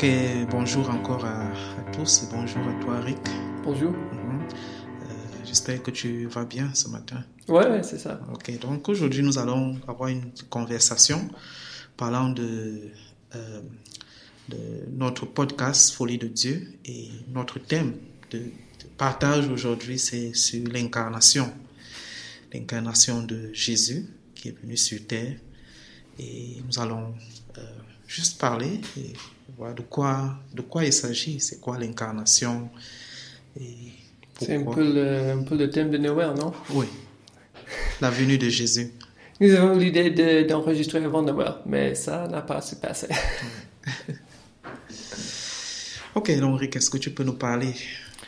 [0.00, 0.06] Ok,
[0.48, 3.18] bonjour encore à, à tous et bonjour à toi Rick.
[3.64, 3.90] Bonjour.
[3.90, 4.42] Mhm.
[5.02, 5.06] Euh,
[5.44, 7.24] J'espère que tu vas bien ce matin.
[7.48, 8.20] Ouais, ouais, c'est ça.
[8.32, 11.28] Ok, donc aujourd'hui nous allons avoir une conversation
[11.96, 12.90] parlant de,
[13.34, 13.60] euh,
[14.48, 14.56] de
[14.96, 17.94] notre podcast Folie de Dieu et notre thème
[18.30, 18.44] de, de
[18.96, 21.52] partage aujourd'hui c'est sur l'incarnation,
[22.52, 24.06] l'incarnation de Jésus
[24.36, 25.38] qui est venu sur terre
[26.18, 27.14] et nous allons
[27.58, 27.62] euh,
[28.06, 29.12] juste parler et
[29.56, 32.68] voir de quoi, de quoi il s'agit, c'est quoi l'incarnation
[34.40, 34.74] C'est un pourquoi.
[34.84, 36.52] peu, le, un peu le thème de Noël, non?
[36.70, 36.86] Oui,
[38.00, 38.92] la venue de Jésus.
[39.40, 43.06] Nous avons l'idée de- d'enregistrer avant Noël, mais ça n'a pas se passé.
[46.14, 47.72] Ok, donc Rick, est-ce que tu peux nous parler?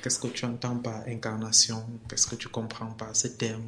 [0.02, 1.84] Qu'est-ce que tu entends par incarnation?
[2.08, 3.62] Qu'est-ce que tu comprends par ce terme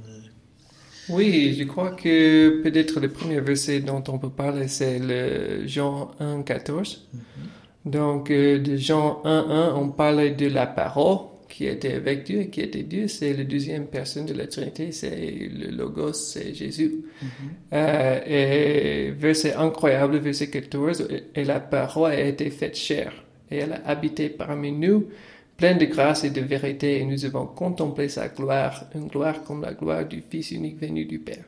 [1.08, 6.12] Oui, je crois que peut-être le premier verset dont on peut parler, c'est le Jean
[6.20, 7.08] 1, 14.
[7.84, 12.41] Donc, euh, de Jean 1, 1, on parlait de la parole qui était avec Dieu
[12.41, 13.08] et qui était Dieu.
[13.08, 17.05] C'est la deuxième personne de la Trinité, c'est le Logos, c'est Jésus.
[17.73, 23.12] Euh, et verset incroyable, verset 14, et la parole a été faite chair,
[23.50, 25.08] et elle a habité parmi nous,
[25.56, 29.62] pleine de grâce et de vérité, et nous avons contemplé sa gloire, une gloire comme
[29.62, 31.45] la gloire du Fils unique venu du Père.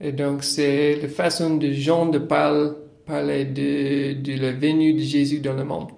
[0.00, 2.70] Et donc, c'est la façon de Jean de parler,
[3.06, 5.88] parler de, de la venue de Jésus dans le monde.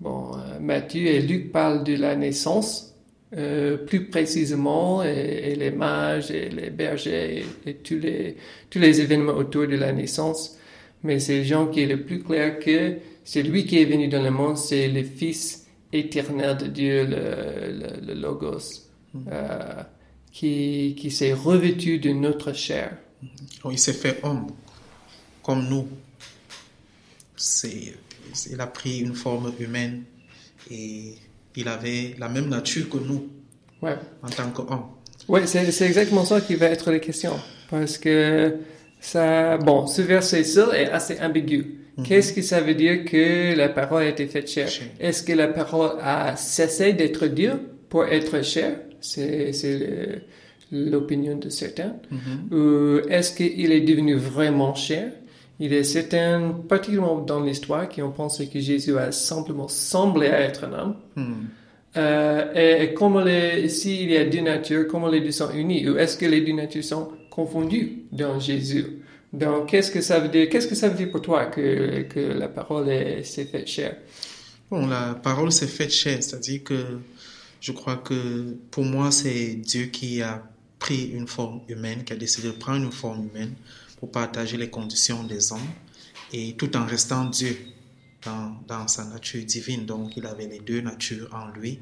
[0.00, 2.94] Bon, euh, Matthieu et Luc parlent de la naissance,
[3.36, 8.36] euh, plus précisément, et, et les mages et les bergers et, et tous, les,
[8.68, 10.58] tous les événements autour de la naissance.
[11.02, 14.22] Mais c'est Jean qui est le plus clair que c'est lui qui est venu dans
[14.22, 15.63] le monde, c'est le Fils
[15.98, 18.82] éternel de Dieu, le, le- le Logos,
[19.30, 19.82] euh,
[20.32, 22.96] qui, qui s'est revêtu de notre chair.
[23.62, 24.48] Oh, Il s'est fait homme,
[25.42, 25.88] comme nous.
[27.36, 27.94] C'est,
[28.50, 30.04] il a pris une forme humaine
[30.70, 31.14] et
[31.56, 33.28] il avait la même nature que nous
[33.82, 33.96] Ouais.
[34.22, 34.84] en tant qu'homme.
[35.28, 37.32] Oui, c'est exactement ça qui va être la question.
[37.70, 38.56] Parce que
[39.00, 41.80] ça, bon, ce verset seul est assez ambigu.
[42.02, 44.68] Qu'est-ce que ça veut dire que la parole a été faite chair?
[44.68, 44.88] Chair.
[44.98, 47.52] Est-ce que la parole a cessé d'être Dieu
[47.88, 48.80] pour être chair?
[49.00, 49.52] C'est
[50.72, 51.96] l'opinion de certains.
[52.50, 55.12] Ou est-ce qu'il est devenu vraiment chair?
[55.60, 60.64] Il est certains, particulièrement dans l'histoire, qui ont pensé que Jésus a simplement semblé être
[60.64, 60.96] un homme.
[61.14, 61.44] Hmm.
[61.96, 65.88] Euh, et, et comment les, s'il y a deux natures, comment les deux sont unis?
[65.88, 69.03] Ou est-ce que les deux natures sont confondues dans Jésus?
[69.34, 70.48] Donc, qu'est-ce que ça veut dire?
[70.48, 73.96] Qu'est-ce que ça veut dire pour toi que, que la parole est- s'est faite chair?
[74.70, 76.98] Bon, la parole s'est faite chair, c'est-à-dire que
[77.60, 80.42] je crois que pour moi, c'est Dieu qui a
[80.78, 83.54] pris une forme humaine, qui a décidé de prendre une forme humaine
[83.98, 85.70] pour partager les conditions des hommes
[86.32, 87.56] et tout en restant Dieu
[88.24, 89.84] dans, dans sa nature divine.
[89.86, 91.78] Donc, il avait les deux natures en lui,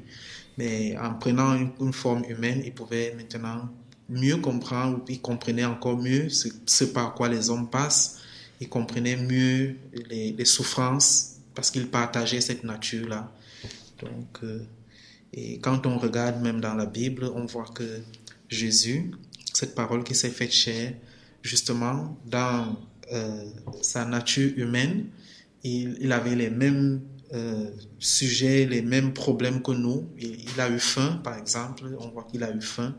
[0.57, 3.69] mais en prenant une forme humaine, il pouvait maintenant
[4.13, 8.19] mieux comprendre, il comprenait encore mieux ce, par quoi les hommes passent,
[8.61, 9.75] il comprenait mieux
[10.09, 13.31] les, souffrances parce qu'il partageait cette nature-là.
[14.01, 14.65] Donc, euh,
[15.33, 18.01] et quand on regarde même dans la Bible, on voit que
[18.49, 19.11] Jésus,
[19.53, 20.93] cette parole qui s'est faite chair,
[21.41, 22.77] justement, dans
[23.11, 23.45] euh,
[23.81, 25.07] sa nature humaine,
[25.63, 27.01] il, avait les mêmes
[27.33, 27.69] euh,
[27.99, 30.09] sujets, les mêmes problèmes que nous.
[30.19, 32.95] Il a eu faim, par exemple, on voit qu'il a eu faim.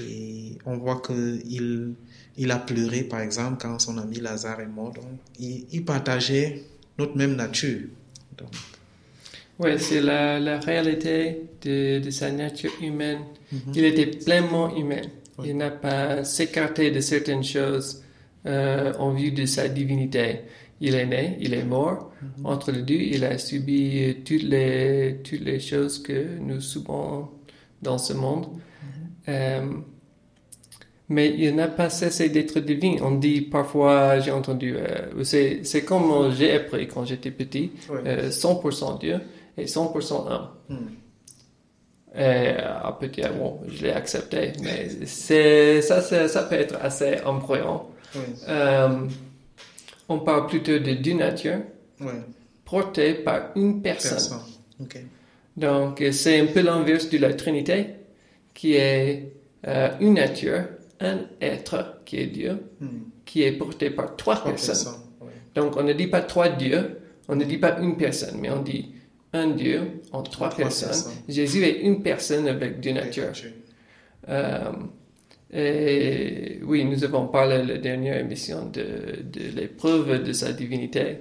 [0.00, 1.94] Et on voit qu'il
[2.36, 4.92] il a pleuré, par exemple, quand son ami Lazare est mort.
[4.92, 5.04] Donc,
[5.38, 6.62] il, il partageait
[6.98, 7.82] notre même nature.
[8.36, 8.48] Donc,
[9.60, 13.20] Oui, c'est la, la réalité de, de sa nature humaine.
[13.74, 15.02] Il était pleinement humain.
[15.38, 15.48] Oui.
[15.50, 18.02] Il n'a pas s'écarté de certaines choses
[18.46, 20.40] euh, en vue de sa divinité.
[20.80, 22.12] Il est né, il est mort.
[22.42, 27.28] Entre les deux, il a subi toutes les, toutes les choses que nous subons
[27.80, 28.46] dans ce monde.
[29.28, 29.62] Euh,
[31.08, 32.96] mais il n'a pas cessé d'être divin.
[33.02, 38.00] On dit parfois, j'ai entendu, euh, c'est comme j'ai appris quand j'étais petit, Ouais.
[38.06, 39.20] euh, 100% Dieu
[39.58, 40.48] et 100% homme.
[42.16, 46.00] Et euh, peut-être, bon, je l'ai accepté, mais c'est ça,
[46.48, 47.90] peut être assez embrouillant.
[48.48, 48.88] Euh,
[50.08, 51.58] on parle plutôt de deux natures
[52.00, 52.12] ouais,
[52.64, 54.38] portées par une personne.
[55.56, 57.86] Donc, euh, c'est un peu l'inverse de la Trinité,
[58.54, 59.32] qui est
[59.66, 60.64] euh, une nature,
[61.00, 62.86] un être qui est Dieu, Hmm.
[63.24, 64.94] qui est porté par trois Trois personnes.
[65.54, 66.98] Donc, on ne dit pas trois dieux,
[67.28, 68.92] on ne dit pas une personne, mais on dit
[69.32, 70.88] un Dieu en trois, Trois personnes.
[70.88, 71.12] personnes.
[71.28, 73.26] Jésus est une personne avec deux natures.
[73.26, 73.50] Nature.
[74.28, 74.70] Euh,
[75.52, 81.18] Et oui, nous avons parlé la dernière émission de, de l'épreuve de sa divinité.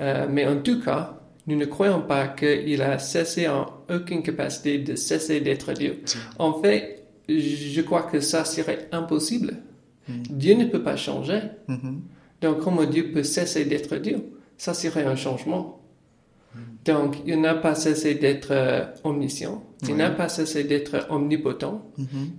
[0.00, 1.17] Euh, mais en tout cas,
[1.48, 6.02] nous ne croyons pas qu'il a cessé en aucune capacité de cesser d'être Dieu.
[6.38, 9.56] En fait, je crois que ça serait impossible.
[10.08, 11.40] Dieu ne peut pas changer.
[12.40, 14.18] Donc, comment Dieu peut cesser d'être Dieu?
[14.58, 15.80] Ça serait un changement.
[16.84, 21.92] Donc, il n'a pas cessé d'être euh, omniscient, il n'a pas cessé d'être omnipotent,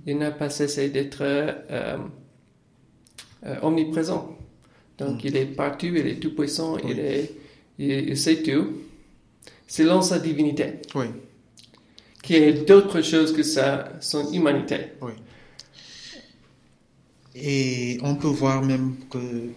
[0.07, 1.97] il n'a pas cessé d'être euh,
[3.45, 4.35] euh, omniprésent.
[4.97, 7.31] Donc, il est partout, il est tout puissant, il, est,
[7.77, 8.69] il, sait tout,
[9.69, 10.81] selon sa divinité.
[10.95, 11.05] Oui.
[12.21, 14.87] Qui est d'autre chose que sa, son humanité.
[15.01, 15.13] Oui.
[17.35, 19.53] Et on peut voir même que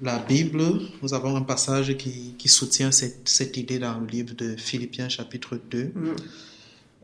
[0.00, 0.62] la Bible,
[1.02, 5.08] nous avons un passage qui, qui soutient cette, cette, idée dans le livre de Philippiens
[5.08, 6.16] chapitre 2, mm.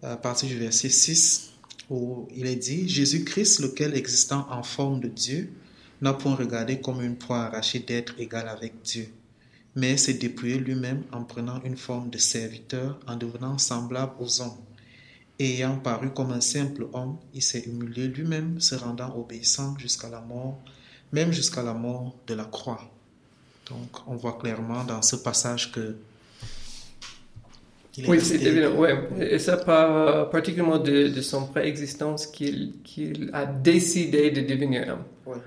[0.02, 1.52] à partir du verset 6,
[1.90, 5.50] où il est dit, Jésus-Christ, lequel existant en forme de Dieu,
[6.00, 9.08] n'a point regardé comme une proie arrachée d'être égal avec Dieu,
[9.78, 14.58] mais s'est dépouillé lui-même en prenant une forme de serviteur, en devenant semblable aux hommes.
[15.38, 20.08] Et ayant paru comme un simple homme, il s'est humilié lui-même, se rendant obéissant jusqu'à
[20.08, 20.58] la mort,
[21.12, 22.80] même jusqu'à la mort de la croix.
[23.70, 25.94] Donc, on voit clairement dans ce passage que.
[28.08, 28.74] oui, c'est évident.
[28.74, 28.98] Ouais.
[29.20, 35.04] Et ça, par, particulièrement de, de son préexistence, qu'il qu'il a décidé de devenir homme.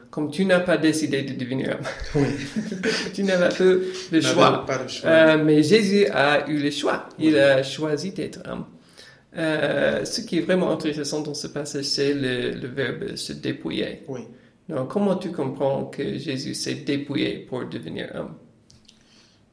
[0.10, 1.78] Comme tu n'as pas décidé de devenir
[2.16, 2.24] homme.
[3.14, 3.64] tu n'avais pas
[4.12, 4.66] le choix.
[4.66, 5.10] Pas choix.
[5.10, 7.10] Euh, mais Jésus a eu le choix.
[7.20, 8.66] Il a choisi d'être homme.
[9.38, 14.04] Euh, ce qui est vraiment intéressant dans ce passage, c'est le, le verbe se dépouiller.
[14.08, 14.22] Oui.
[14.68, 18.36] Donc, comment tu comprends que Jésus s'est dépouillé pour devenir homme?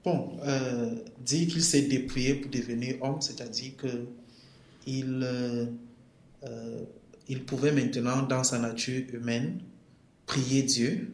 [0.05, 3.89] Bon, euh, dire qu'il s'est dépouillé pour devenir homme, c'est-à-dire que
[4.87, 5.67] il, euh,
[7.29, 9.61] il pouvait maintenant, dans sa nature humaine,
[10.29, 11.13] prier Dieu,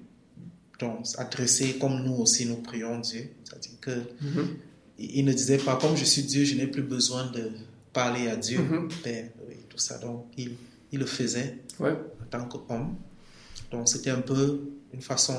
[0.78, 4.46] donc s'adresser comme nous aussi nous prions Dieu, c'est-à-dire que mm-hmm.
[4.98, 7.44] il ne disait pas comme je suis Dieu, je n'ai plus besoin de
[7.92, 8.88] parler à Dieu, Mhm.
[9.04, 9.98] Père, oui, tout ça.
[9.98, 10.50] Donc il,
[10.92, 11.92] il le faisait Ouais.
[12.22, 12.96] en tant qu'homme.
[13.70, 14.44] Donc c'était un peu
[14.92, 15.38] une façon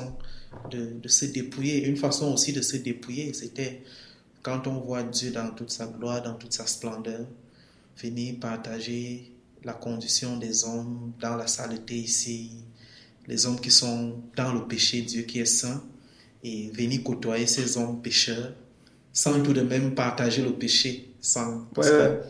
[0.70, 1.86] de, de se dépouiller.
[1.86, 3.82] Une façon aussi de se dépouiller, c'était
[4.42, 7.26] quand on voit Dieu dans toute sa gloire, dans toute sa splendeur,
[8.02, 9.32] venir partager
[9.64, 12.52] la condition des hommes dans la saleté ici,
[13.28, 15.82] les hommes qui sont dans le péché, Dieu qui est saint,
[16.44, 18.52] et venir côtoyer ces hommes pécheurs,
[19.12, 21.66] sans tout de même partager le péché, sans...
[21.76, 22.20] Ouais,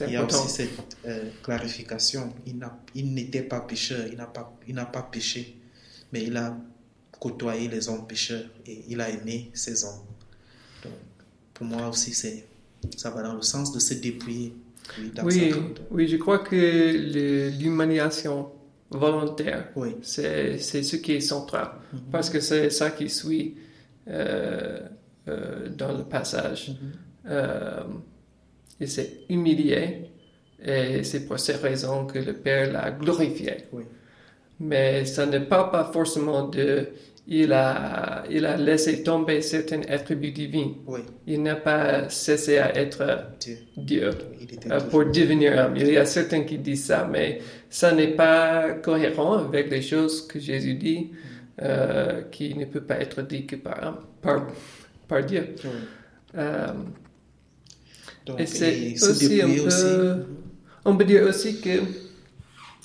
[0.00, 0.44] il y a important.
[0.44, 2.32] aussi cette euh, clarification.
[2.46, 5.56] Il, n'était pas pécheur, il n'a pas, il n'a pas péché,
[6.12, 6.56] mais il a
[7.20, 10.02] côtoyé les hommes pécheurs et il a aimé ces hommes.
[10.82, 10.92] Donc,
[11.54, 12.44] pour moi aussi, c'est,
[12.96, 14.54] ça va dans le sens de se dépouiller.
[15.22, 15.54] Oui,
[15.90, 18.48] Oui, je crois que l'humanisation
[18.90, 19.96] volontaire, Oui.
[20.02, 21.68] c'est c'est ce qui est central.
[21.92, 22.00] Mhm.
[22.12, 23.56] Parce que c'est ça qui suit
[24.08, 24.80] euh,
[25.28, 26.70] euh, dans le passage.
[26.70, 26.92] Mhm.
[27.26, 27.82] Euh,
[28.80, 30.10] il s'est humilié
[30.62, 33.66] et c'est pour ces raisons que le Père l'a glorifié.
[33.72, 33.84] Oui.
[34.60, 36.88] Mais ça ne parle pas forcément de...
[37.26, 40.72] Il a, il a laissé tomber certains attributs divins.
[40.86, 43.28] Oui, Il n'a pas cessé à être
[43.78, 44.10] Dieu.
[44.70, 45.74] Euh, pour devenir homme.
[45.76, 47.40] Il y a certains qui disent ça, mais
[47.70, 51.12] ça n'est pas cohérent avec les choses que Jésus dit,
[51.62, 54.46] euh, qui ne peut pas être dit que par, par,
[55.08, 55.54] par Dieu.
[55.64, 55.70] Oui.
[56.36, 56.66] Euh,
[58.26, 59.60] Donc, et c'est aussi un peu...
[59.66, 59.86] aussi.
[60.84, 61.80] On peut dire aussi que,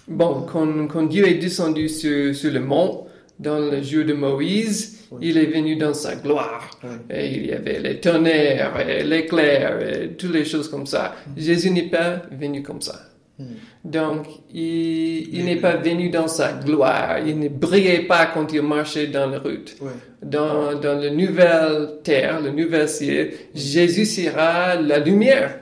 [0.08, 3.08] bon, quand, quand Dieu est descendu sur, sur le mont,
[3.40, 5.20] dans le jour de Moïse, Oui.
[5.30, 6.70] il est venu dans sa gloire.
[6.84, 6.90] Oui.
[7.10, 11.16] Et il y avait les tonnerres, et l'éclair, et toutes les choses comme ça.
[11.38, 13.00] Jésus n'est pas venu comme ça.
[13.40, 13.46] Hmm.
[13.86, 17.20] Donc, il, n'est pas venu dans sa gloire.
[17.26, 19.78] Il ne brillait pas quand il marchait dans la route.
[19.82, 19.92] Oui.
[20.22, 25.60] Dans, dans la nouvelle terre, le nouvel ciel, Jésus sera la lumière.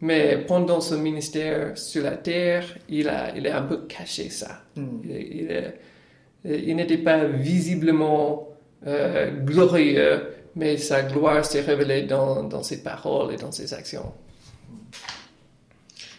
[0.00, 4.62] Mais pendant son ministère sur la terre, il a, il a un peu caché ça.
[4.74, 5.00] Hmm.
[5.04, 5.74] Il, il est-
[6.44, 8.48] il n'était pas visiblement
[8.86, 10.22] euh, glorieux,
[10.56, 14.12] mais sa gloire s'est révélée dans, dans ses paroles et dans ses actions.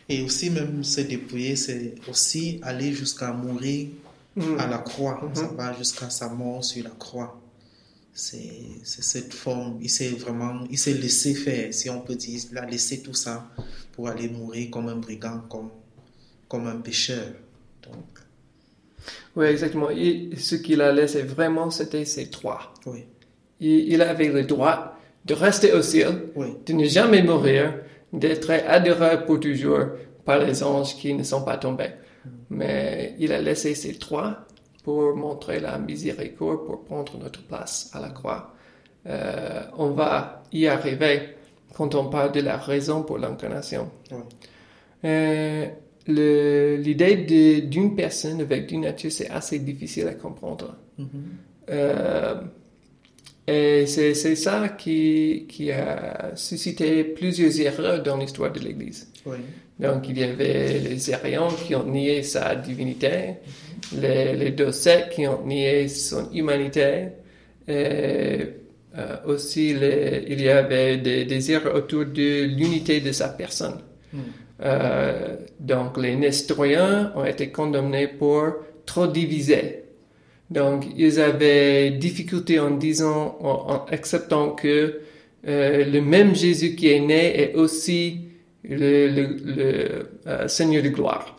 [0.09, 3.87] Et aussi, même se dépouiller, c'est aussi aller jusqu'à mourir
[4.35, 4.59] Mhm.
[4.59, 5.19] à la croix.
[5.21, 5.35] Mhm.
[5.35, 7.39] Ça va jusqu'à sa mort sur la croix.
[8.13, 8.51] C'est
[8.83, 9.77] c'est cette forme.
[9.81, 12.39] Il s'est vraiment, il s'est laissé faire, si on peut dire.
[12.51, 13.49] Il a laissé tout ça
[13.93, 15.69] pour aller mourir comme un brigand, comme,
[16.47, 17.33] comme un pécheur.
[19.35, 19.89] Oui, exactement.
[19.89, 22.73] Et ce qu'il a laissé vraiment, c'était ces trois.
[22.85, 23.05] oui,
[23.59, 27.75] Il, il avait le droit de rester au ciel, oui, de ne jamais mourir,
[28.13, 29.85] d'être adoré pour toujours
[30.25, 31.91] par les anges qui ne sont pas tombés.
[32.49, 34.45] mais il a laissé ses trois
[34.83, 38.53] pour montrer la miséricorde, pour prendre notre place à la croix.
[39.07, 41.35] Euh, on va y arriver
[41.75, 43.89] quand on parle de la raison pour l'incarnation.
[45.05, 45.65] Euh,
[46.07, 50.75] l'idée d'une personne avec une nature, c'est assez difficile à comprendre.
[50.99, 51.05] Mm-hmm.
[51.69, 52.41] Euh,
[53.47, 59.11] et c'est ça qui, qui, a suscité plusieurs erreurs dans l'histoire de l'Église.
[59.79, 63.35] Donc, il y avait les Ariens qui ont nié sa divinité,
[63.93, 63.99] mm-hmm.
[64.01, 67.07] les, les qui ont nié son humanité,
[67.67, 67.71] et
[68.97, 73.79] euh, aussi les, il y avait des, des erreurs autour de l'unité de sa personne.
[74.11, 74.19] Mm.
[74.63, 78.53] Euh, donc, les Nestoriens ont été condamnés pour
[78.85, 79.81] trop diviser.
[80.51, 84.99] Donc, ils avaient difficulté en disant, en, acceptant que
[85.47, 88.27] euh, le même Jésus qui est né est aussi
[88.63, 91.37] le, le, euh, Seigneur de gloire.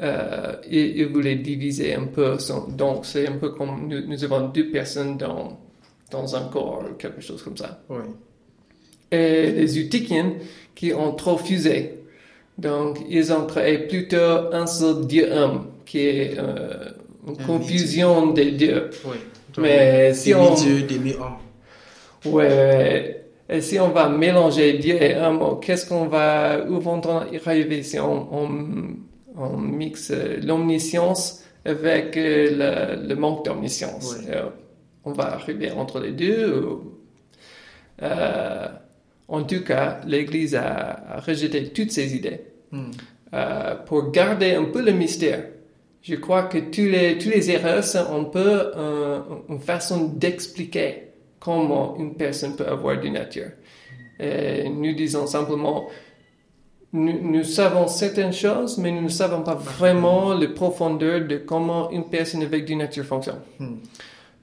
[0.00, 2.38] Euh, ils, ils, voulaient diviser un peu.
[2.38, 5.60] Son, donc, c'est un peu comme nous, nous, avons deux personnes dans,
[6.10, 7.84] dans un corps, quelque chose comme ça.
[9.12, 10.34] Et les Eutychiens
[10.74, 12.01] qui ont trop fusé.
[12.58, 16.90] Donc, ils ont créé plutôt un seul Dieu-homme, qui est euh,
[17.26, 18.90] une confusion des dieux.
[19.04, 19.16] Oui.
[19.58, 20.54] Mais si on...
[20.54, 21.36] Dieu, demi-homme.
[22.24, 23.24] Ouais.
[23.48, 27.98] Et si on va mélanger Dieu et homme, qu'est-ce qu'on va, où vont-on arriver si
[27.98, 28.48] on, on,
[29.36, 34.16] on mixe l'omniscience avec euh, le, le manque d'omniscience?
[34.30, 34.44] Euh,
[35.04, 36.78] on va arriver entre les deux.
[38.02, 38.68] Euh,
[39.28, 42.40] en tout cas, l'Église a, rejeté toutes ces idées.
[42.70, 42.90] Hmm.
[43.34, 45.44] Euh, pour garder un peu le mystère,
[46.02, 51.12] je crois que tous les, tous les erreurs sont un peu euh, une façon d'expliquer
[51.38, 53.50] comment une personne peut avoir du nature.
[54.20, 55.88] Et nous disons simplement,
[56.92, 62.04] nous, savons certaines choses, mais nous ne savons pas vraiment la profondeur de comment une
[62.04, 63.40] personne avec du nature fonctionne.
[63.58, 63.76] Hmm.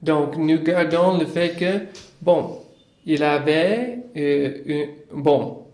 [0.02, 1.86] Donc, nous gardons le fait que,
[2.22, 2.58] bon,
[3.06, 5.66] il avait, euh, bon,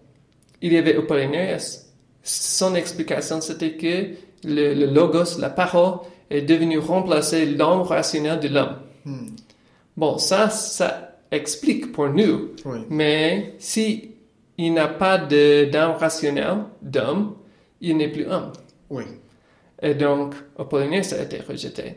[0.62, 1.61] il y avait Apollinaire,
[2.23, 4.14] son explication c'était que
[4.45, 8.76] le, logos, la parole, est devenu remplacer l'homme rationnel de l'homme.
[9.04, 9.26] Hmm.
[9.97, 12.50] Bon, ça, ça explique pour nous.
[12.90, 14.11] Mais si
[14.59, 17.35] il n'a pas d'âme rationnelle, d'homme,
[17.80, 18.52] il n'est plus homme.
[18.90, 19.04] Oui.
[19.83, 21.95] Et donc, Apollinaire, ça a été rejeté.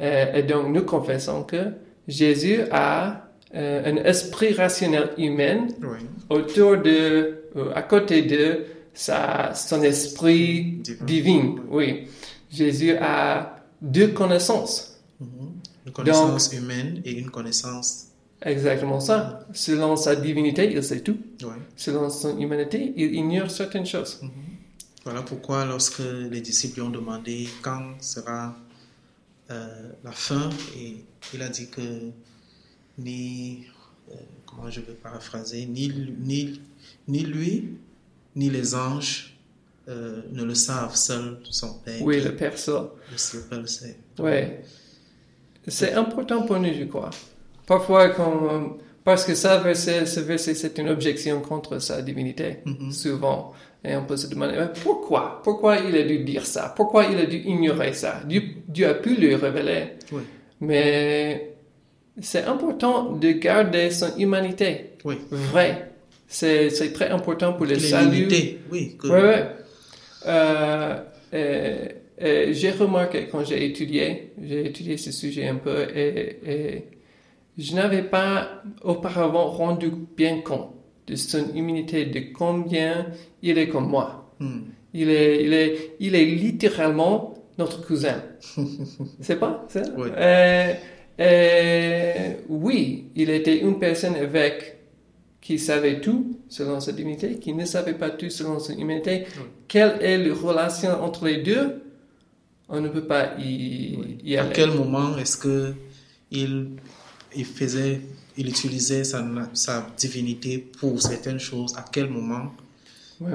[0.00, 1.72] Euh, et donc, nous confessons que
[2.08, 5.66] Jésus a euh, un esprit rationnel humain
[6.28, 8.64] autour de, euh, à côté de
[8.94, 11.56] sa, son esprit divin.
[11.68, 12.06] Oui.
[12.50, 15.00] Jésus a deux connaissances.
[15.20, 15.86] Mm-hmm.
[15.86, 18.06] Une connaissance humaine et une connaissance.
[18.42, 19.46] Exactement ça.
[19.52, 21.18] Selon sa divinité, il sait tout.
[21.76, 24.20] Selon son humanité, il ignore certaines choses.
[24.22, 24.50] Mm-hmm.
[25.04, 28.54] Voilà pourquoi lorsque les disciples ont demandé quand sera
[29.50, 31.04] euh, la fin et
[31.34, 31.80] il a dit que
[33.04, 33.64] ni,
[34.10, 34.14] euh,
[34.46, 36.60] comment je vais paraphraser, ni, ni,
[37.08, 37.70] ni lui,
[38.36, 39.38] ni les anges
[39.88, 42.02] euh, ne le savent, seul son Père.
[42.02, 42.88] Oui, le Père seul.
[43.10, 43.96] Le Père le sait.
[44.18, 44.40] Oui.
[45.66, 47.10] C'est important pour nous, je crois.
[47.66, 52.92] Parfois, quand, parce que ça, ce verset, c'est une objection contre sa divinité, mm-hmm.
[52.92, 53.52] souvent.
[53.82, 55.40] Et on peut se demander pourquoi?
[55.42, 56.72] Pourquoi il a dû dire ça?
[56.76, 58.22] Pourquoi il a dû ignorer ça?
[58.26, 59.94] Dieu, a pu lui révéler.
[60.60, 61.49] Mais
[62.20, 65.16] c'est important de garder son humanité oui.
[65.30, 65.90] vraie.
[66.28, 68.28] C'est, très important pour le salut.
[68.70, 68.96] Oui.
[69.02, 69.10] Oui,
[70.26, 71.88] euh,
[72.52, 76.84] j'ai remarqué quand j'ai étudié, j'ai étudié ce sujet un peu et, et
[77.56, 80.74] je n'avais pas auparavant rendu bien compte
[81.06, 83.06] de son humanité, de combien
[83.42, 84.32] il est comme moi.
[84.38, 84.60] Hmm.
[84.94, 88.22] Il, est, il, est, il est littéralement notre cousin.
[89.20, 89.82] C'est pas ça?
[89.96, 90.08] Oui.
[91.20, 94.78] Euh, euh, oui, il était une personne avec
[95.40, 99.26] qui savait tout selon sa divinité, qui ne savait pas tout selon son humanité.
[99.68, 101.82] Quelle est la relation entre les deux?
[102.68, 104.50] On ne peut pas y, y aller.
[104.50, 105.74] À quel moment est-ce que
[106.30, 106.68] il,
[107.34, 108.00] il faisait
[108.36, 112.54] il utilisait sa, sa, divinité pour certaines choses, à quel moment?
[113.20, 113.32] Oui,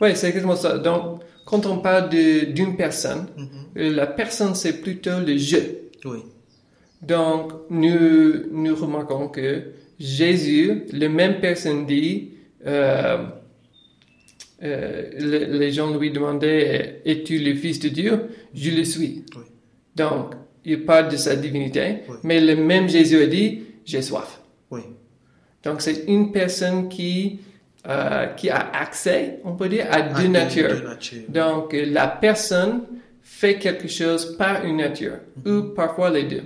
[0.00, 0.78] ouais, c'est exactement ça.
[0.78, 3.90] Donc, quand on parle d'une personne, mm-hmm.
[3.90, 5.58] la personne, c'est plutôt le je.
[6.06, 6.20] Oui.
[7.02, 9.62] Donc, nous, nous remarquons que
[9.98, 12.30] Jésus, la même personne dit,
[12.66, 13.24] euh,
[14.62, 15.10] euh,
[15.58, 18.20] les gens lui demandaient, es-tu le Fils de Dieu?
[18.54, 19.24] Je le suis.
[19.36, 19.42] Oui.
[19.94, 20.34] Donc,
[20.64, 24.40] il parle de sa divinité, mais le même Jésus a dit, j'ai soif.
[24.70, 24.80] Oui.
[25.62, 27.40] Donc, c'est une personne qui
[27.88, 30.68] euh, qui a accès, on peut dire, à deux deux- natures.
[30.70, 31.22] deux natures.
[31.28, 32.82] Donc, la personne
[33.22, 36.42] fait quelque chose par une nature, ou parfois les deux.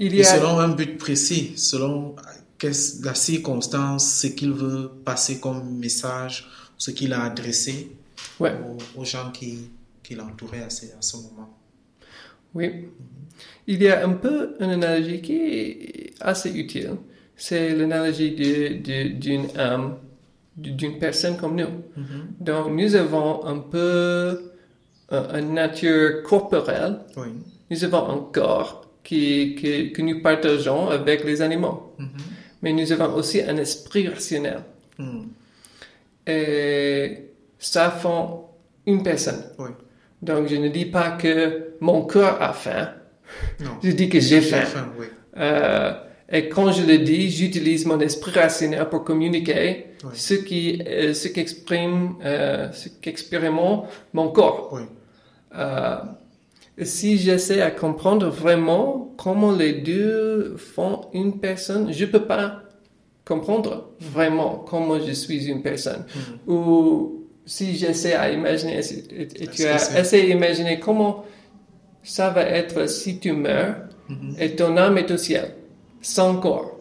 [0.00, 0.34] Il y Et a...
[0.36, 2.16] selon un but précis, selon
[3.04, 7.92] la circonstance, ce qu'il veut passer comme message, ce qu'il a adressé
[8.38, 8.52] Ouais.
[8.96, 9.70] aux, aux gens qui,
[10.02, 11.48] qui l'entouraient à ce, à ce moment.
[12.54, 12.88] Oui.
[13.66, 16.96] Il y a un peu une analogie qui est assez utile.
[17.36, 19.96] C'est l'analogie de- d'une âme,
[20.56, 21.68] d'une personne comme nous.
[22.40, 23.78] Donc, nous avons un peu
[25.12, 26.98] euh, une nature corporelle.
[27.16, 27.28] Oui.
[27.70, 31.94] Nous avons un corps qui, qui- que nous partageons avec les animaux.
[32.62, 34.62] Mais nous avons aussi un esprit rationnel.
[34.98, 35.22] Hmm.
[36.26, 38.08] Et ça fait
[38.90, 39.42] une personne.
[39.58, 39.70] Oui.
[40.22, 42.90] Donc, je ne dis pas que mon corps a faim.
[43.60, 43.70] Non.
[43.82, 44.64] Je dis que j'ai faim.
[44.98, 45.06] Oui.
[45.38, 45.92] Euh,
[46.32, 50.10] et quand je le dis, j'utilise mon esprit rationnel pour communiquer Oui.
[50.14, 54.70] ce qui, euh, ce qu'exprime, euh, ce qu'expérimente mon corps.
[54.72, 54.82] Oui.
[56.82, 62.62] Si j'essaie à comprendre vraiment comment les deux font une personne, je peux pas
[63.26, 66.04] comprendre vraiment comment je suis une personne.
[66.46, 71.24] Ou si j'essaie à imaginer, et, et tu as essayé d'imaginer comment
[72.02, 73.76] ça va être si tu meurs
[74.38, 75.54] et ton âme est au ciel,
[76.00, 76.78] sans corps.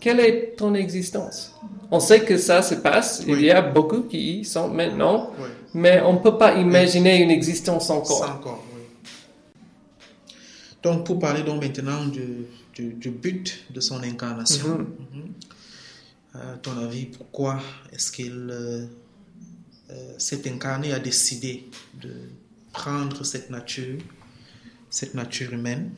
[0.00, 1.54] Quelle est ton existence?
[1.90, 5.48] On sait que ça se passe, il y a beaucoup qui y sont maintenant, Oui.
[5.74, 8.24] mais on ne peut pas imaginer une existence sans corps.
[8.24, 8.69] Sans corps, oui.
[10.82, 14.86] Donc, pour parler donc maintenant du, du, du but de son incarnation, Mhm.
[15.14, 15.32] Mhm.
[16.34, 17.60] à ton avis, pourquoi
[17.92, 18.86] est-ce qu'il euh,
[19.90, 21.64] euh, s'est incarné, a décidé
[22.00, 22.10] de
[22.72, 23.98] prendre cette nature,
[24.88, 25.90] cette nature humaine?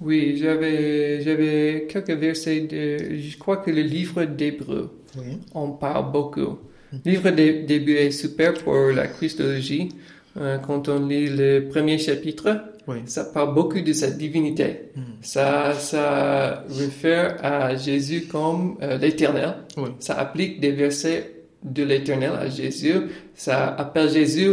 [0.00, 5.36] Oui, j'avais, quelques versets de, je crois que le livre d'Hébreu, Oui.
[5.54, 6.58] on parle beaucoup.
[6.92, 9.90] Le livre d'Hé- d'Hébreu est super pour la Christologie.
[10.38, 12.98] Euh, quand on lit le premier chapitre, Oui.
[13.06, 14.90] ça parle beaucoup de sa divinité.
[14.96, 15.04] Mhm.
[15.22, 19.54] Ça, ça réfère à Jésus comme euh, l'éternel.
[19.76, 19.90] Oui.
[20.00, 21.30] Ça applique des versets
[21.62, 22.94] de l'éternel à Jésus.
[23.34, 24.50] Ça appelle Jésus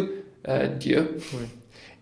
[0.49, 1.17] euh, Dieu.
[1.33, 1.45] Oui.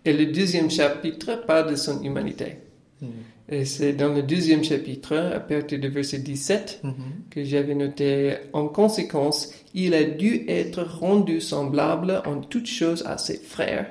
[0.04, 2.56] Et le deuxième chapitre parle de son humanité.
[3.00, 3.08] Mhm.
[3.48, 6.92] Et c'est dans le deuxième chapitre, à partir du verset 17, Mhm.
[7.30, 13.16] que j'avais noté En conséquence, il a dû être rendu semblable en toutes choses à
[13.18, 13.86] ses frères,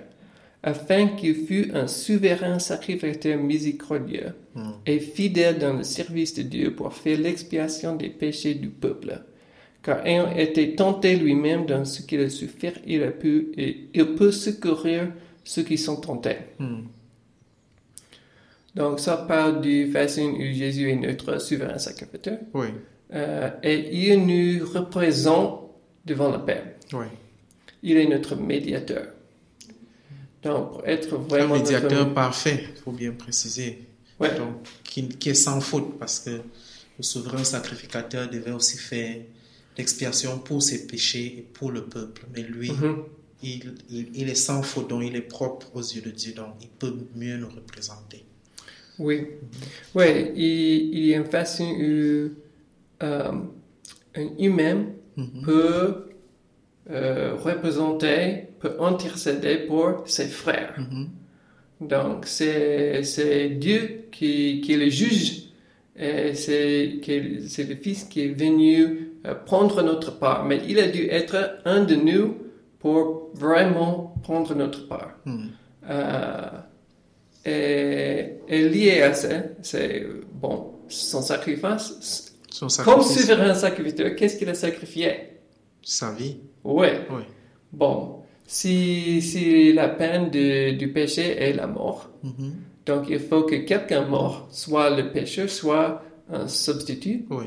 [0.66, 4.74] afin qu'il fût un souverain sacrificateur miséricordieux Mhm.
[4.86, 9.22] et fidèle dans le service de Dieu pour faire l'expiation des péchés du peuple.
[9.84, 13.90] Car ayant été tenté lui-même dans ce qu'il a su faire, il a pu et
[13.94, 15.12] il peut secourir
[15.44, 16.38] ceux qui sont tentés.
[16.60, 16.86] Mhm.
[18.76, 22.40] Donc ça parle du façon où Jésus est notre souverain sacrificateur.
[22.54, 22.68] Oui.
[23.14, 25.70] Euh, et il nous représente
[26.06, 26.66] devant le Père.
[26.94, 27.06] Oui.
[27.84, 29.08] Il est notre médiateur.
[30.46, 32.14] Donc, pour être Un vraiment médiateur notre...
[32.14, 33.80] parfait, il faut bien préciser.
[34.20, 34.34] Ouais.
[34.38, 36.30] Donc, qui, qui est sans faute, parce que
[36.98, 39.18] le souverain sacrificateur devait aussi faire
[39.78, 42.26] l'expiation pour ses péchés et pour le peuple.
[42.34, 43.04] Mais lui, Mhm.
[43.44, 46.54] il, il, il est sans faute, donc il est propre aux yeux de Dieu, donc
[46.62, 48.24] il peut mieux nous représenter.
[48.98, 49.28] Oui.
[49.94, 50.06] Oui,
[50.36, 52.30] il, il y a une façon où
[53.04, 53.32] euh,
[54.16, 54.86] un humain
[55.18, 55.42] Mhm.
[55.46, 56.10] peut
[56.90, 60.76] euh, représenter, peut intercéder pour ses frères.
[60.78, 61.10] Mhm.
[61.88, 65.44] Donc, c'est, c'est Dieu qui, qui le juge.
[65.98, 70.46] Et c'est, qui- c'est le Fils qui est venu euh, prendre notre part.
[70.46, 72.36] Mais il a dû être un de nous
[72.80, 75.14] pour vraiment prendre notre part.
[75.26, 75.50] Mhm.
[75.90, 76.50] Euh,
[77.46, 79.30] et, et lié à ça,
[79.62, 82.34] c'est, bon, son sacrifice.
[82.50, 85.32] Son Comme sacrifice, souverain sacrificateur, qu'est-ce qu'il a sacrifié?
[85.88, 86.38] sa vie.
[86.66, 87.08] Ouais.
[87.12, 87.22] Oui.
[87.72, 92.54] Bon, si, si la peine de- du péché est la mort, Mhm.
[92.86, 97.26] donc il faut que quelqu'un mort, soit le pécheur, soit un substitut.
[97.30, 97.46] Oui.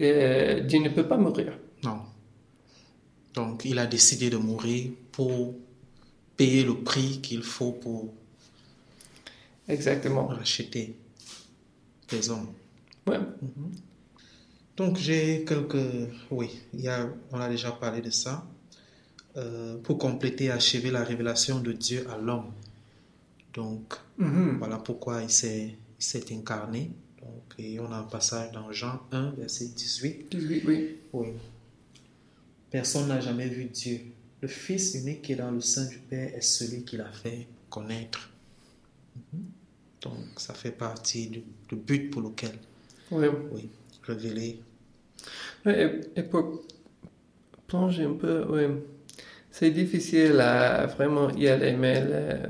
[0.00, 1.52] Euh, Dieu ne peut pas mourir.
[1.84, 1.98] Non.
[3.34, 5.54] Donc, il a décidé de mourir pour
[6.36, 8.12] payer le prix qu'il faut pour
[9.68, 10.26] Exactement.
[10.26, 10.94] racheter
[12.12, 12.48] les hommes.
[13.06, 13.18] Ouais.
[14.80, 15.76] Donc j'ai quelques...
[16.30, 17.06] Oui, il y a...
[17.32, 18.46] on a déjà parlé de ça.
[19.36, 22.50] Euh, pour compléter et achever la révélation de Dieu à l'homme.
[23.52, 24.56] Donc Mhm.
[24.58, 26.90] voilà pourquoi il s'est il s'est incarné.
[27.20, 30.30] Donc, et on a un passage dans Jean 1, verset 18.
[30.34, 30.96] 18, oui.
[31.12, 31.28] Oui.
[32.70, 34.00] Personne n'a jamais vu Dieu.
[34.40, 37.46] Le Fils unique qui est dans le sein du Père est celui qui l'a fait
[37.68, 38.30] connaître.
[39.34, 39.42] Mhm.
[40.00, 42.54] Donc ça fait partie du, du but pour lequel
[43.10, 43.26] Oui.
[43.52, 43.68] oui,
[44.04, 44.60] révéler.
[45.66, 46.62] Et, et pour
[47.66, 48.62] plonger un peu, oui,
[49.50, 52.48] c'est difficile à vraiment y aller, mais le-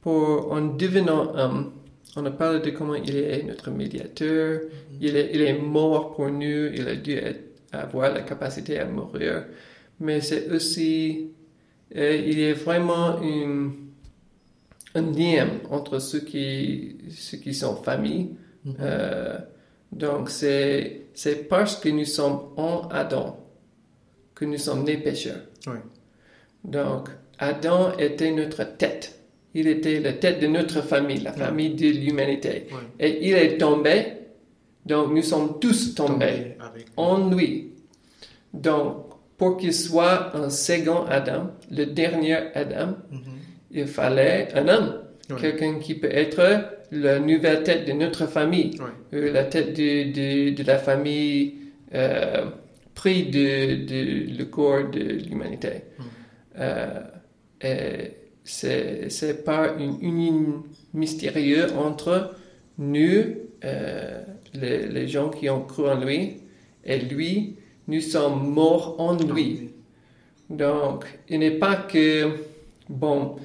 [0.00, 1.72] pour, en devenant homme,
[2.16, 4.60] on a parlé de comment il est notre médiateur,
[5.00, 8.84] il, est, il est mort pour nous, il a dû être- avoir la capacité à
[8.86, 9.46] mourir,
[10.00, 11.30] mais c'est aussi,
[11.96, 13.72] euh, il y a vraiment une,
[14.94, 18.30] un lien entre ceux qui, ceux qui sont famille.
[18.80, 19.38] Euh,
[19.92, 23.38] donc c'est, c'est parce que nous sommes en Adam
[24.34, 25.42] que nous sommes nés pécheurs.
[25.66, 25.76] Oui.
[26.64, 29.18] Donc, Adam était notre tête.
[29.54, 32.66] Il était la tête de notre famille, la famille de l'humanité.
[32.72, 32.78] Oui.
[32.98, 34.04] Et il est tombé.
[34.86, 37.72] Donc, nous sommes tous tombés avec en lui.
[38.54, 43.20] Donc, pour qu'il soit un second Adam, le dernier Adam, Mhm.
[43.72, 44.98] il fallait un homme.
[45.40, 48.78] Quelqu'un qui peut être la nouvelle tête de notre famille.
[48.78, 48.90] Oui.
[49.14, 51.54] Euh, la tête de, de, de la famille
[51.94, 52.44] euh,
[52.94, 55.70] pris de, de le corps de l'humanité.
[56.58, 57.00] Euh,
[57.62, 58.12] et
[58.44, 62.34] c'est, c'est par une union mystérieuse entre
[62.78, 63.24] nous,
[63.64, 64.22] euh,
[64.54, 66.38] les, les gens qui ont cru en lui,
[66.84, 67.56] et lui,
[67.88, 69.70] nous sommes morts en lui.
[70.50, 72.32] Donc, il n'est pas que,
[72.88, 73.36] bon,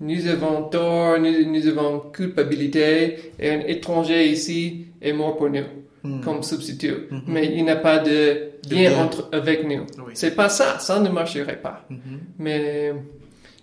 [0.00, 5.64] nous avons tort, nous, nous avons culpabilité, et un étranger ici est mort pour nous,
[6.02, 6.20] Mm.
[6.20, 7.08] comme substitut.
[7.26, 9.84] Mais il n'a pas de lien entre, avec nous.
[9.98, 10.12] Oui.
[10.14, 11.84] C'est pas ça, ça ne marcherait pas.
[11.90, 11.98] Mhm.
[12.38, 12.92] Mais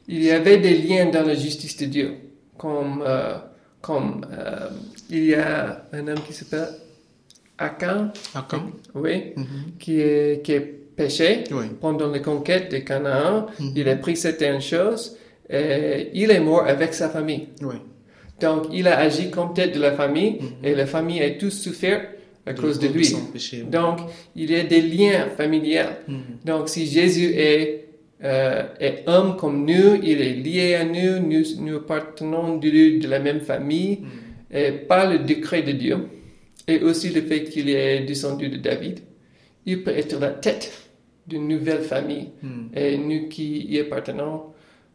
[0.09, 2.11] il y avait des liens dans la justice de Dieu.
[2.57, 3.35] Comme, euh,
[3.81, 4.67] comme euh,
[5.09, 6.67] il y a un homme qui s'appelle
[7.57, 8.63] Akan, Achan?
[8.95, 9.33] oui,
[9.79, 10.59] qui est, qui est
[10.95, 11.65] péché Oui.
[11.79, 13.45] pendant les conquêtes de Canaan.
[13.75, 15.17] Il a pris certaines choses
[15.49, 17.47] et il est mort avec sa famille.
[17.61, 17.75] Oui.
[18.39, 22.01] Donc, il a agi comme tête de la famille et la famille a tous souffert
[22.45, 23.07] à cause de lui.
[23.69, 23.99] Donc,
[24.35, 25.93] il y a des liens familiaux.
[26.07, 26.17] Mhm.
[26.45, 27.85] Donc, si Jésus est,
[28.23, 33.07] euh, est homme comme nous, il est lié à nous, nous, nous appartenons de, de
[33.07, 33.99] la même famille,
[34.51, 35.97] et par le décret de Dieu,
[36.67, 38.99] et aussi le fait qu'il est descendu de David,
[39.65, 40.71] il peut être la tête
[41.25, 42.29] d'une nouvelle famille.
[42.41, 42.69] Mhm.
[42.75, 44.52] Et nous qui y appartenons,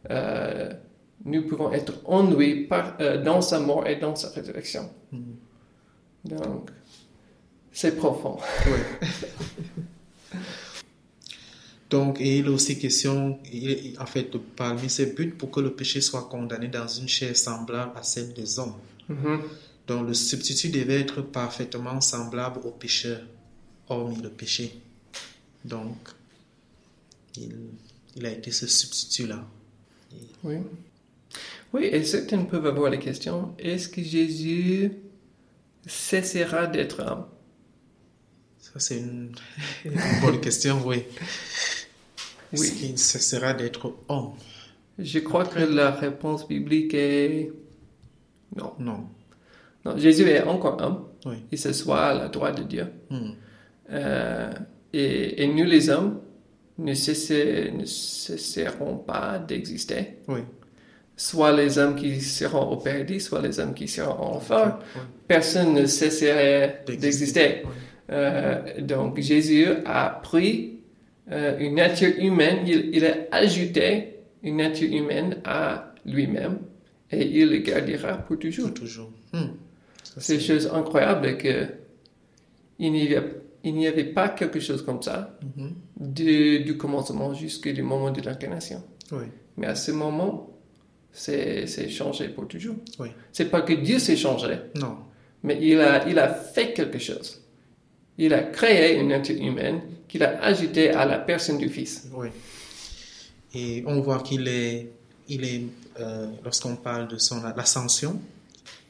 [0.09, 0.73] euh,
[1.25, 4.89] nous pouvons être en lui par, euh, dans sa mort et dans sa résurrection.
[6.25, 6.71] Donc,
[7.71, 8.37] c'est profond.
[8.65, 9.09] Oui.
[11.89, 15.73] Donc, et il est aussi question, il en fait, parmi ses buts, pour que le
[15.73, 18.75] péché soit condamné dans une chair semblable à celle des hommes.
[19.07, 19.41] Mhm.
[19.87, 23.21] Donc, le substitut devait être parfaitement semblable au pécheur,
[23.87, 24.79] hormis le péché.
[25.65, 25.97] Donc,
[27.35, 27.55] il,
[28.15, 29.43] il a été ce substitut-là.
[30.43, 30.57] Oui.
[31.73, 34.91] Oui, et certains peuvent avoir la question, est-ce que Jésus
[35.85, 37.25] cessera d'être homme?
[38.59, 39.31] Ça, c'est une,
[39.85, 41.03] une bonne question, oui.
[42.51, 42.71] Est-ce Oui.
[42.71, 44.31] qu'il cessera d'être homme?
[44.97, 47.51] Je crois que la réponse biblique est
[48.55, 48.73] non.
[48.79, 49.07] Non.
[49.85, 51.05] Non, Jésus est encore homme.
[51.25, 51.35] Oui.
[51.51, 52.87] Il s'assoit à la droite de Dieu.
[53.09, 53.31] Hmm.
[53.91, 54.51] Euh,
[54.91, 56.19] et, et nous, les hommes,
[56.79, 56.93] ne,
[57.85, 60.17] cesserons pas d'exister.
[60.27, 60.39] Oui.
[61.15, 64.79] Soit les hommes qui seront au paradis, soit les hommes qui seront en enfer.
[64.95, 65.01] Oui.
[65.27, 67.63] Personne ne cesserait d'exister.
[67.65, 67.71] Oui.
[68.11, 70.79] Euh, donc Jésus a pris
[71.31, 76.59] euh, une nature humaine, il, il a ajouté une nature humaine à lui-même
[77.11, 78.65] et il le gardera pour toujours.
[78.65, 79.11] Pour toujours.
[79.33, 79.49] Hmm.
[80.17, 81.67] C'est une chose incroyable que
[82.79, 85.73] il n'y avait, il n'y avait pas quelque chose comme ça Mhm.
[85.97, 88.83] du, du commencement jusqu'au moment de l'incarnation.
[89.11, 89.25] Oui.
[89.57, 90.49] Mais à ce moment,
[91.11, 92.75] c'est c'est changé pour toujours.
[92.99, 93.09] Oui.
[93.33, 94.97] C'est pas que Dieu s'est changé, Non.
[95.43, 97.41] mais il a, il a fait quelque chose.
[98.17, 102.07] Il a créé une nature humaine qu'il a ajoutée à la personne du Fils.
[102.13, 102.27] Oui.
[103.53, 104.91] Et on voit qu'il est,
[105.27, 105.61] il est
[105.99, 108.19] euh, lorsqu'on parle de son l'ascension,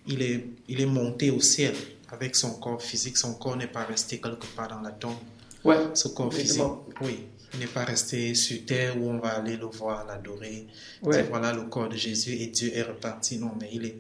[0.07, 1.73] il est, il est monté au ciel
[2.11, 3.17] avec son corps physique.
[3.17, 5.15] Son corps n'est pas resté quelque part dans la tombe.
[5.63, 6.61] Ouais, Ce corps physique,
[7.01, 10.67] oui, il n'est pas resté sur terre où on va aller le voir, l'adorer.
[11.03, 11.23] Ouais.
[11.23, 13.37] Voilà le corps de Jésus et Dieu est reparti.
[13.37, 13.97] Non, mais il est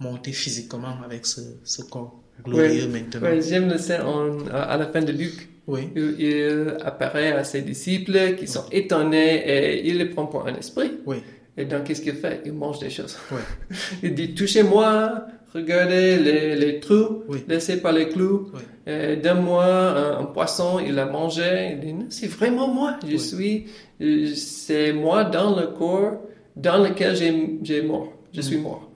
[0.00, 3.22] monté physiquement avec ce, ce corps glorieux maintenant.
[3.22, 5.48] ouais, j'aime le scène en- à la fin de Luc.
[5.66, 10.46] Oui, où il apparaît à ses disciples qui sont étonnés et il les prend pour
[10.46, 10.98] un esprit.
[11.06, 11.22] oui,
[11.56, 12.42] Et donc, qu'est-ce qu'il fait?
[12.44, 13.16] Il mange des choses.
[13.32, 13.40] oui,
[14.02, 17.44] Il dit Touchez-moi, regardez les, les trous Oui.
[17.48, 18.50] laissés par les clous.
[18.54, 18.60] oui.
[18.88, 21.70] Euh, Donne-moi un, un poisson, il a mangé.
[21.72, 22.96] Il dit c'est vraiment moi.
[23.06, 23.18] Je Oui.
[23.18, 23.66] suis,
[24.02, 26.20] euh, c'est moi dans le corps
[26.56, 28.12] dans lequel j'ai j'ai mort.
[28.32, 28.90] Je suis mort.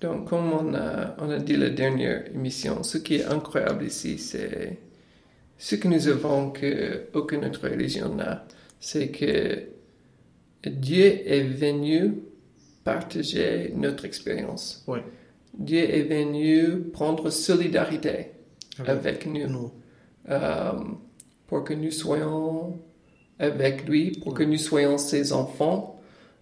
[0.00, 4.16] Donc, comme on a, on a dit la dernière émission, ce qui est incroyable ici,
[4.18, 4.78] c'est
[5.58, 8.46] ce que nous avons que aucune autre religion n'a,
[8.78, 9.58] c'est que
[10.64, 12.14] Dieu est venu
[12.88, 14.86] partager notre expérience.
[15.58, 18.16] Dieu est venu prendre solidarité
[18.78, 19.70] Avec avec nous Nous.
[20.30, 20.72] euh,
[21.46, 22.78] pour que nous soyons
[23.38, 26.00] avec lui, pour que nous soyons ses enfants,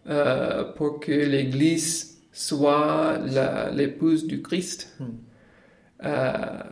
[0.09, 3.19] euh, pour que l'Église soit
[3.75, 4.79] l'épouse du Christ.
[5.01, 5.05] Hmm.
[6.05, 6.63] Euh,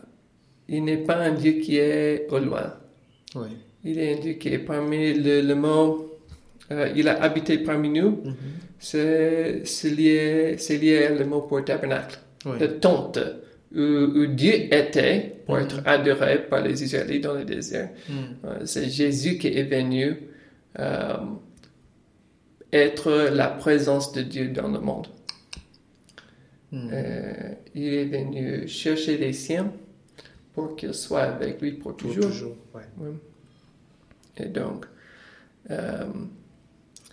[0.68, 2.74] il n'est pas un Dieu qui est au loin.
[3.82, 5.54] Il est un Dieu qui est parmi le, le
[6.70, 8.10] euh, il a habité parmi nous.
[8.24, 8.34] Mhm.
[8.34, 12.58] C'est c'est lié, c'est lié au mot pour tabernacle Ouais.
[12.58, 13.18] de tente
[13.74, 15.62] où, où Dieu était pour Mhm.
[15.64, 17.90] être adoré par les Israélites dans le désert.
[18.08, 18.12] Hmm.
[18.44, 20.16] Euh, C'est Jésus qui est venu
[20.78, 21.16] euh,
[22.72, 25.06] être la présence de Dieu dans le monde.
[26.72, 26.88] Hmm.
[26.92, 27.32] Euh,
[27.74, 29.72] il est venu chercher les siens
[30.52, 32.26] pour qu'ils soient avec lui pour Pour toujours.
[32.30, 32.56] toujours.
[32.74, 32.82] Ouais.
[34.36, 34.84] Et donc,
[35.70, 36.04] euh,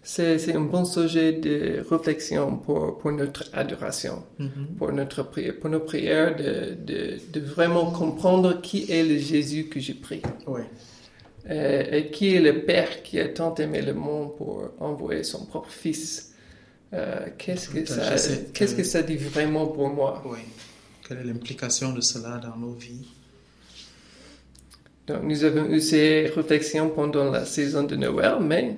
[0.03, 4.23] c'est un bon sujet de réflexion pour, pour notre adoration.
[4.39, 4.49] Mhm.
[4.77, 9.65] pour notre prière, pour nos prières, de, de, de vraiment comprendre qui est le Jésus
[9.65, 10.21] que j'ai pris.
[11.49, 15.45] Euh, et qui est le Père qui a tant aimé le monde pour envoyer son
[15.45, 16.33] propre Fils.
[16.93, 20.23] Euh, qu'est-ce que Partager ça, cette, qu'est-ce que euh, ça dit vraiment pour moi?
[21.07, 23.07] Quelle est l'implication de cela dans nos vies?
[25.07, 28.75] Donc, nous avons eu ces réflexions pendant la saison de Noël, mais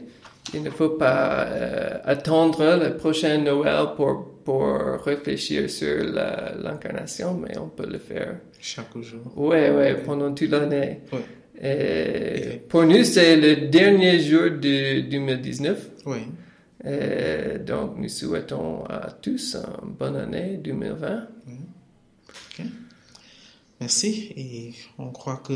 [0.53, 4.65] il ne faut pas euh, attendre le prochain Noël pour, pour
[5.05, 9.21] réfléchir sur l'incarnation, mais on peut le faire Chaque jour.
[9.37, 11.01] Ouais, ouais, pendant toute l'année.
[11.11, 11.25] Ouais.
[11.61, 15.91] Et pour nous, c'est le dernier jour de 2019.
[16.07, 16.19] Oui.
[16.85, 21.27] Et donc, nous souhaitons à tous une bonne année 2020.
[23.79, 24.33] Merci.
[24.35, 25.53] Et on croit que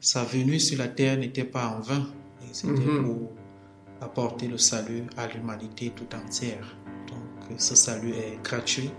[0.00, 2.06] sa venue sur la terre n'était pas en vain.
[2.52, 3.04] C'était Mhm.
[3.04, 3.30] pour
[4.00, 6.76] apporter le salut à l'humanité tout entière.
[7.08, 8.90] Donc ce salut est gratuit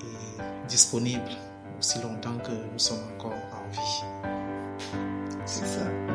[0.00, 1.30] et disponible
[1.78, 4.04] aussi longtemps que nous sommes encore en vie.
[5.44, 6.05] C'est ça.